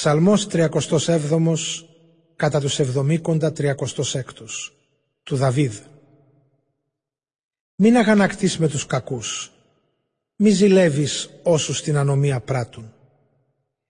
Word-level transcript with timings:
Ψαλμός 0.00 0.46
37 0.52 0.68
κατά 2.36 2.60
τους 2.60 2.78
70 2.78 3.52
36 3.52 3.74
του 5.22 5.36
Δαβίδ. 5.36 5.74
Μην 7.74 7.96
αγανακτείς 7.96 8.58
με 8.58 8.68
τους 8.68 8.86
κακούς, 8.86 9.52
μη 10.36 10.50
ζηλεύεις 10.50 11.30
όσους 11.42 11.82
την 11.82 11.96
ανομία 11.96 12.40
πράττουν. 12.40 12.92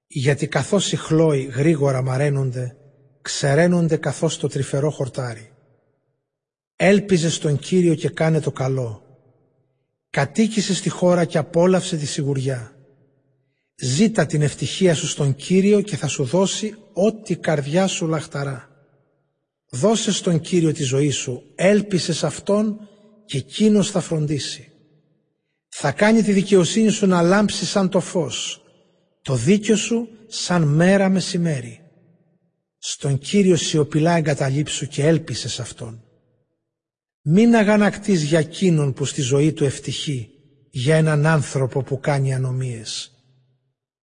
Γιατί 0.06 0.46
καθώς 0.48 0.92
οι 0.92 0.96
χλώοι 0.96 1.42
γρήγορα 1.42 2.02
μαραίνονται, 2.02 2.76
ξεραίνονται 3.22 3.96
καθώς 3.96 4.38
το 4.38 4.48
τρυφερό 4.48 4.90
χορτάρι. 4.90 5.52
Έλπιζε 6.76 7.30
στον 7.30 7.58
Κύριο 7.58 7.94
και 7.94 8.08
κάνε 8.08 8.40
το 8.40 8.50
καλό. 8.52 9.02
Κατοίκησε 10.10 10.74
στη 10.74 10.88
χώρα 10.88 11.24
και 11.24 11.38
απόλαυσε 11.38 11.96
τη 11.96 12.06
σιγουριά. 12.06 12.74
Ζήτα 13.82 14.26
την 14.26 14.42
ευτυχία 14.42 14.94
σου 14.94 15.06
στον 15.06 15.34
Κύριο 15.34 15.80
και 15.80 15.96
θα 15.96 16.06
σου 16.06 16.24
δώσει 16.24 16.74
ό,τι 16.92 17.36
καρδιά 17.36 17.86
σου 17.86 18.06
λαχταρά. 18.06 18.68
Δώσε 19.70 20.12
στον 20.12 20.40
Κύριο 20.40 20.72
τη 20.72 20.82
ζωή 20.82 21.10
σου, 21.10 21.42
έλπισε 21.54 22.12
σε 22.12 22.26
Αυτόν 22.26 22.88
και 23.26 23.38
εκείνος 23.38 23.90
θα 23.90 24.00
φροντίσει. 24.00 24.72
Θα 25.68 25.92
κάνει 25.92 26.22
τη 26.22 26.32
δικαιοσύνη 26.32 26.90
σου 26.90 27.06
να 27.06 27.22
λάμψει 27.22 27.66
σαν 27.66 27.88
το 27.88 28.00
φως, 28.00 28.62
το 29.22 29.34
δίκιο 29.34 29.76
σου 29.76 30.08
σαν 30.26 30.62
μέρα 30.62 31.08
μεσημέρι. 31.08 31.80
Στον 32.78 33.18
Κύριο 33.18 33.56
σιωπηλά 33.56 34.16
εγκαταλείψου 34.16 34.86
και 34.86 35.06
έλπισε 35.06 35.48
σε 35.48 35.62
Αυτόν. 35.62 36.04
Μην 37.22 37.54
αγανακτείς 37.54 38.22
για 38.22 38.38
εκείνον 38.38 38.92
που 38.92 39.04
στη 39.04 39.20
ζωή 39.20 39.52
του 39.52 39.64
ευτυχεί, 39.64 40.30
για 40.70 40.96
έναν 40.96 41.26
άνθρωπο 41.26 41.82
που 41.82 42.00
κάνει 42.00 42.34
ανομίες. 42.34 43.14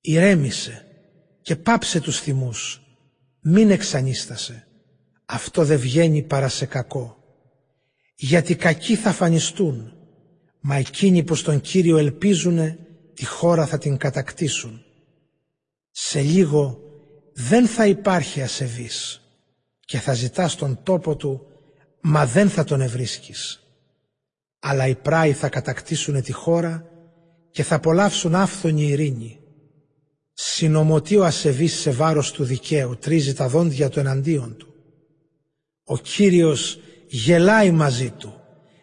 Ηρέμησε 0.08 0.86
και 1.42 1.56
πάψε 1.56 2.00
τους 2.00 2.20
θυμούς. 2.20 2.80
Μην 3.40 3.70
εξανίστασε. 3.70 4.66
Αυτό 5.26 5.64
δεν 5.64 5.78
βγαίνει 5.78 6.22
παρά 6.22 6.48
σε 6.48 6.66
κακό. 6.66 7.16
Γιατί 8.14 8.56
κακοί 8.56 8.96
θα 8.96 9.12
φανιστούν, 9.12 9.92
μα 10.60 10.76
εκείνοι 10.76 11.22
που 11.22 11.34
στον 11.34 11.60
Κύριο 11.60 11.96
ελπίζουνε 11.96 12.78
τη 13.14 13.24
χώρα 13.24 13.66
θα 13.66 13.78
την 13.78 13.96
κατακτήσουν. 13.96 14.84
Σε 15.90 16.20
λίγο 16.20 16.80
δεν 17.34 17.66
θα 17.66 17.86
υπάρχει 17.86 18.42
ασεβής 18.42 19.22
και 19.80 19.98
θα 19.98 20.12
ζητάς 20.12 20.54
τον 20.54 20.82
τόπο 20.82 21.16
του, 21.16 21.46
μα 22.00 22.26
δεν 22.26 22.50
θα 22.50 22.64
τον 22.64 22.80
ευρίσκεις. 22.80 23.62
Αλλά 24.58 24.86
οι 24.86 24.94
πράοι 24.94 25.32
θα 25.32 25.48
κατακτήσουν 25.48 26.22
τη 26.22 26.32
χώρα 26.32 26.90
και 27.50 27.62
θα 27.62 27.74
απολαύσουν 27.74 28.34
άφθονη 28.34 28.82
ειρήνη. 28.82 29.40
Συνομωτεί 30.38 31.16
ο 31.16 31.24
ασεβής 31.24 31.78
σε 31.78 31.90
βάρος 31.90 32.32
του 32.32 32.44
δικαίου, 32.44 32.96
τρίζει 32.96 33.34
τα 33.34 33.48
δόντια 33.48 33.88
του 33.88 33.98
εναντίον 33.98 34.56
του. 34.56 34.74
Ο 35.84 35.98
Κύριος 35.98 36.78
γελάει 37.06 37.70
μαζί 37.70 38.10
του, 38.10 38.40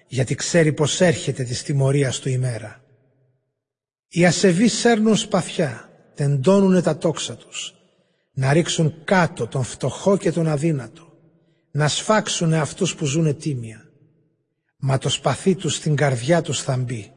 γιατί 0.07 0.35
ξέρει 0.35 0.73
πως 0.73 1.01
έρχεται 1.01 1.43
της 1.43 1.63
τιμωρίας 1.63 2.19
του 2.19 2.29
ημέρα. 2.29 2.83
Οι 4.07 4.25
ασεβείς 4.25 4.73
σέρνουν 4.73 5.15
σπαθιά, 5.15 5.89
τεντώνουνε 6.15 6.81
τα 6.81 6.97
τόξα 6.97 7.35
τους, 7.35 7.73
να 8.33 8.53
ρίξουν 8.53 8.93
κάτω 9.03 9.47
τον 9.47 9.63
φτωχό 9.63 10.17
και 10.17 10.31
τον 10.31 10.47
αδύνατο, 10.47 11.13
να 11.71 11.87
σφάξουν 11.87 12.53
αυτούς 12.53 12.95
που 12.95 13.05
ζουν 13.05 13.37
τίμια. 13.37 13.89
Μα 14.77 14.97
το 14.97 15.09
σπαθί 15.09 15.55
τους 15.55 15.75
στην 15.75 15.95
καρδιά 15.95 16.41
τους 16.41 16.61
θα 16.61 16.77
μπει, 16.77 17.11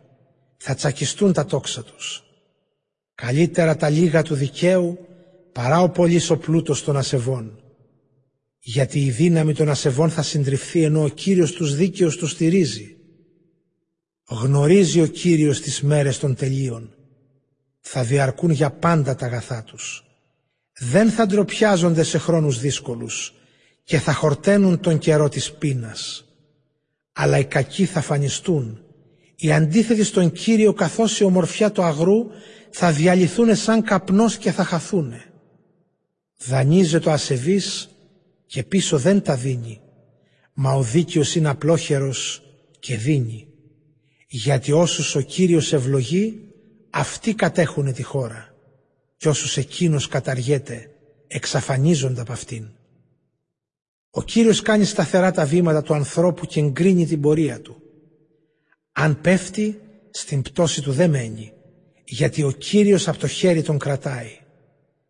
θα 0.57 0.75
τσακιστούν 0.75 1.33
τα 1.33 1.45
τόξα 1.45 1.85
τους. 1.85 2.26
Καλύτερα 3.17 3.77
τα 3.77 3.89
λίγα 3.89 4.23
του 4.23 4.35
δικαίου 4.35 4.99
παρά 5.53 5.81
ο 5.81 5.89
πολύς 5.89 6.31
ο 6.31 6.37
πλούτος 6.37 6.85
των 6.85 6.97
ασεβών. 6.97 7.61
Γιατί 8.59 9.05
η 9.05 9.11
δύναμη 9.11 9.55
των 9.55 9.69
ασεβών 9.69 10.11
θα 10.11 10.23
συντριφθεί 10.23 10.83
ενώ 10.83 11.03
ο 11.03 11.09
Κύριος 11.09 11.53
τους 11.53 11.77
δίκαιος 11.77 12.17
τους 12.17 12.31
στηρίζει. 12.31 12.97
Γνωρίζει 14.29 15.01
ο 15.01 15.07
Κύριος 15.07 15.61
τις 15.61 15.83
μέρες 15.83 16.19
των 16.19 16.35
τελείων. 16.35 16.95
Θα 17.81 18.03
διαρκούν 18.03 18.51
για 18.51 18.71
πάντα 18.71 19.15
τα 19.15 19.27
αγαθά 19.27 19.63
τους. 19.63 20.05
Δεν 20.79 21.11
θα 21.11 21.27
ντροπιάζονται 21.27 22.03
σε 22.03 22.19
χρόνους 22.19 22.61
δύσκολους 22.61 23.35
και 23.85 23.99
θα 23.99 24.13
χορταίνουν 24.13 24.81
τον 24.81 24.99
καιρό 24.99 25.29
της 25.29 25.53
πείνας. 25.53 26.25
Αλλά 27.13 27.39
οι 27.39 27.45
κακοί 27.45 27.85
θα 27.85 28.01
φανιστούν, 28.01 28.81
οι 29.37 29.53
αντίθετοι 29.53 30.05
στον 30.05 30.33
Κύριο 30.33 30.73
καθώς 30.73 31.21
η 31.21 31.25
ομορφιά 31.25 31.73
του 31.73 31.83
αγρού 31.83 32.27
θα 32.79 32.93
διαλυθούν 32.93 33.57
σαν 33.57 33.83
καπνός 33.83 34.37
και 34.37 34.53
θα 34.53 34.65
χαθούνε. 34.65 35.25
Δανείζε 36.39 36.99
το 36.99 37.11
ασεβής 37.11 37.89
και 38.47 38.63
πίσω 38.63 38.99
δεν 38.99 39.23
τα 39.23 39.37
δίνει, 39.37 39.81
μα 40.55 40.73
ο 40.73 40.83
δίκαιος 40.83 41.35
είναι 41.35 41.49
απλόχερος 41.49 42.43
και 42.79 42.97
δίνει. 42.97 43.49
Γιατί 44.29 44.73
όσους 44.73 45.15
ο 45.15 45.21
Κύριος 45.21 45.73
ευλογεί, 45.73 46.41
αυτοί 46.91 47.35
κατέχουν 47.35 47.93
τη 47.93 48.03
χώρα 48.03 48.55
και 49.17 49.29
όσους 49.29 49.57
εκείνος 49.57 50.09
καταργέται, 50.09 50.91
εξαφανίζονται 51.27 52.21
από 52.21 52.33
αυτήν. 52.33 52.69
Ο 54.11 54.23
Κύριος 54.23 54.63
κάνει 54.63 54.85
σταθερά 54.85 55.31
τα 55.31 55.47
βήματα 55.47 55.83
του 55.83 55.95
ανθρώπου 55.95 56.47
και 56.47 56.61
εγκρίνει 56.61 57.07
την 57.07 57.21
πορεία 57.21 57.61
του. 57.61 57.83
Αν 58.93 59.21
πέφτει, 59.21 59.81
στην 60.11 60.43
πτώση 60.43 60.83
του 60.83 60.93
δεν 60.93 61.11
μένει, 61.11 61.51
γιατί 62.07 62.43
ο 62.43 62.51
Κύριος 62.51 63.09
από 63.09 63.19
το 63.19 63.27
χέρι 63.27 63.63
τον 63.63 63.79
κρατάει. 63.79 64.39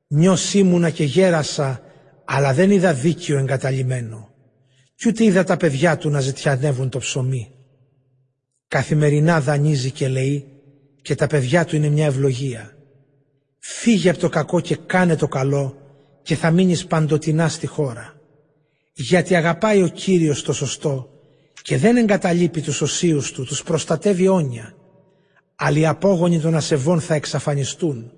Νιώσ' 0.06 0.54
και 0.92 1.04
γέρασα, 1.04 1.82
αλλά 2.24 2.52
δεν 2.54 2.70
είδα 2.70 2.94
δίκαιο 2.94 3.38
εγκαταλειμμένο, 3.38 4.30
κι 4.94 5.08
ούτε 5.08 5.24
είδα 5.24 5.44
τα 5.44 5.56
παιδιά 5.56 5.96
του 5.96 6.10
να 6.10 6.20
ζητιανεύουν 6.20 6.88
το 6.88 6.98
ψωμί. 6.98 7.50
Καθημερινά 8.68 9.40
δανείζει 9.40 9.90
και 9.90 10.08
λέει, 10.08 10.46
και 11.02 11.14
τα 11.14 11.26
παιδιά 11.26 11.64
του 11.64 11.76
είναι 11.76 11.88
μια 11.88 12.06
ευλογία. 12.06 12.76
Φύγε 13.58 14.10
από 14.10 14.18
το 14.18 14.28
κακό 14.28 14.60
και 14.60 14.76
κάνε 14.86 15.16
το 15.16 15.28
καλό 15.28 15.76
και 16.22 16.36
θα 16.36 16.50
μείνεις 16.50 16.86
παντοτινά 16.86 17.48
στη 17.48 17.66
χώρα. 17.66 18.20
Γιατί 18.92 19.34
αγαπάει 19.34 19.82
ο 19.82 19.88
Κύριος 19.88 20.42
το 20.42 20.52
σωστό 20.52 21.10
και 21.62 21.76
δεν 21.76 21.96
εγκαταλείπει 21.96 22.60
τους 22.60 22.80
οσίους 22.80 23.32
του, 23.32 23.44
τους 23.44 23.62
προστατεύει 23.62 24.28
όνια 24.28 24.75
αλλά 25.56 25.78
οι 25.78 25.86
απόγονοι 25.86 26.40
των 26.40 26.54
ασεβών 26.54 27.00
θα 27.00 27.14
εξαφανιστούν. 27.14 28.12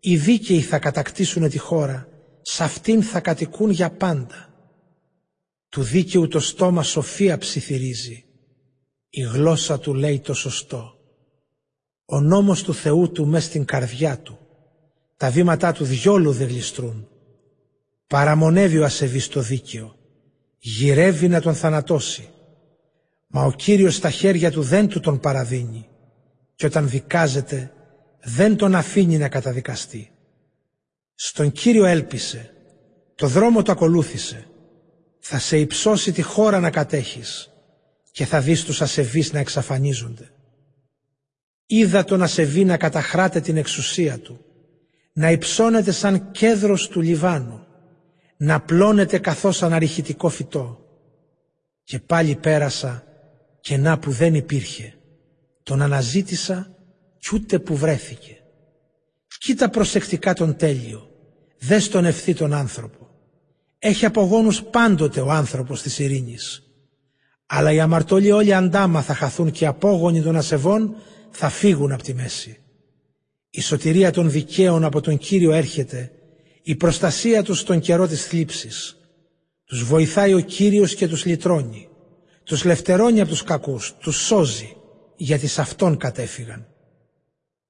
Οι 0.00 0.16
δίκαιοι 0.16 0.60
θα 0.60 0.78
κατακτήσουν 0.78 1.48
τη 1.48 1.58
χώρα, 1.58 2.08
σ' 2.42 2.60
αυτήν 2.60 3.02
θα 3.02 3.20
κατοικούν 3.20 3.70
για 3.70 3.90
πάντα. 3.90 4.48
Του 5.68 5.82
δίκαιου 5.82 6.28
το 6.28 6.40
στόμα 6.40 6.82
σοφία 6.82 7.38
ψιθυρίζει, 7.38 8.24
η 9.10 9.20
γλώσσα 9.20 9.78
του 9.78 9.94
λέει 9.94 10.20
το 10.20 10.34
σωστό. 10.34 10.98
Ο 12.04 12.20
νόμος 12.20 12.62
του 12.62 12.74
Θεού 12.74 13.10
του 13.10 13.26
μες 13.26 13.44
στην 13.44 13.64
καρδιά 13.64 14.18
του, 14.18 14.38
τα 15.16 15.30
βήματά 15.30 15.72
του 15.72 15.84
διόλου 15.84 16.32
δεν 16.32 16.48
γλιστρούν. 16.48 17.08
Παραμονεύει 18.06 18.78
ο 18.78 18.84
ασεβής 18.84 19.28
το 19.28 19.40
δίκαιο, 19.40 19.96
γυρεύει 20.58 21.28
να 21.28 21.40
τον 21.40 21.54
θανατώσει. 21.54 22.28
Μα 23.26 23.44
ο 23.44 23.52
Κύριος 23.52 23.94
στα 23.94 24.10
χέρια 24.10 24.50
του 24.50 24.62
δεν 24.62 24.88
του 24.88 25.00
τον 25.00 25.20
παραδίνει 25.20 25.88
και 26.54 26.66
όταν 26.66 26.88
δικάζεται 26.88 27.72
δεν 28.22 28.56
τον 28.56 28.74
αφήνει 28.74 29.18
να 29.18 29.28
καταδικαστεί. 29.28 30.10
Στον 31.14 31.52
Κύριο 31.52 31.84
έλπισε, 31.84 32.54
το 33.14 33.26
δρόμο 33.26 33.62
το 33.62 33.72
ακολούθησε, 33.72 34.46
θα 35.18 35.38
σε 35.38 35.58
υψώσει 35.58 36.12
τη 36.12 36.22
χώρα 36.22 36.60
να 36.60 36.70
κατέχεις 36.70 37.50
και 38.10 38.24
θα 38.24 38.40
δεις 38.40 38.64
τους 38.64 38.82
ασεβείς 38.82 39.32
να 39.32 39.38
εξαφανίζονται. 39.38 40.30
Είδα 41.66 42.04
τον 42.04 42.22
ασεβή 42.22 42.64
να 42.64 42.76
καταχράτε 42.76 43.40
την 43.40 43.56
εξουσία 43.56 44.18
του, 44.18 44.44
να 45.12 45.30
υψώνεται 45.30 45.92
σαν 45.92 46.30
κέδρος 46.30 46.88
του 46.88 47.00
Λιβάνου, 47.00 47.66
να 48.36 48.60
πλώνεται 48.60 49.18
καθώς 49.18 49.62
αναρριχητικό 49.62 50.28
φυτό. 50.28 50.78
Και 51.82 51.98
πάλι 51.98 52.34
πέρασα 52.34 53.04
και 53.60 53.76
να 53.76 53.98
που 53.98 54.10
δεν 54.10 54.34
υπήρχε. 54.34 54.94
Τον 55.64 55.82
αναζήτησα 55.82 56.76
κι 57.18 57.34
ούτε 57.34 57.58
που 57.58 57.76
βρέθηκε. 57.76 58.36
Κοίτα 59.38 59.68
προσεκτικά 59.68 60.34
τον 60.34 60.56
τέλειο. 60.56 61.10
Δες 61.58 61.88
τον 61.88 62.04
ευθύ 62.04 62.34
τον 62.34 62.52
άνθρωπο. 62.52 63.08
Έχει 63.78 64.04
απογόνους 64.04 64.62
πάντοτε 64.62 65.20
ο 65.20 65.30
άνθρωπος 65.30 65.82
της 65.82 65.98
ειρήνης. 65.98 66.62
Αλλά 67.46 67.72
οι 67.72 67.80
αμαρτωλοί 67.80 68.32
όλοι 68.32 68.54
αντάμα 68.54 69.02
θα 69.02 69.14
χαθούν 69.14 69.50
και 69.50 69.64
οι 69.64 69.66
απόγονοι 69.66 70.22
των 70.22 70.36
ασεβών 70.36 70.94
θα 71.30 71.48
φύγουν 71.48 71.92
από 71.92 72.02
τη 72.02 72.14
μέση. 72.14 72.58
Η 73.50 73.60
σωτηρία 73.60 74.10
των 74.10 74.30
δικαίων 74.30 74.84
από 74.84 75.00
τον 75.00 75.18
Κύριο 75.18 75.52
έρχεται, 75.52 76.12
η 76.62 76.74
προστασία 76.74 77.42
τους 77.42 77.58
στον 77.58 77.80
καιρό 77.80 78.06
της 78.06 78.26
θλίψης. 78.26 78.96
Τους 79.64 79.84
βοηθάει 79.84 80.34
ο 80.34 80.40
Κύριος 80.40 80.94
και 80.94 81.08
τους 81.08 81.24
λυτρώνει. 81.24 81.88
Τους 82.44 82.64
λευτερώνει 82.64 83.20
από 83.20 83.30
τους 83.30 83.42
κακούς, 83.42 83.94
τους 83.98 84.16
σώζει 84.16 84.76
γιατί 85.16 85.46
σε 85.46 85.60
αυτόν 85.60 85.96
κατέφυγαν. 85.96 86.66